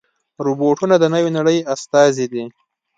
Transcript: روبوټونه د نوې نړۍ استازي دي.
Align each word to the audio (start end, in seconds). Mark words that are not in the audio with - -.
روبوټونه 0.45 0.95
د 0.99 1.05
نوې 1.13 1.29
نړۍ 1.37 1.57
استازي 1.73 2.25
دي. 2.33 2.43